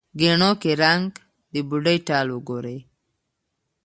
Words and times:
ګېڼو 0.19 0.51
کې 0.61 0.71
رنګ، 0.83 1.09
د 1.51 1.53
بوډۍ 1.67 1.97
ټال 2.07 2.27
وګورې 2.31 2.77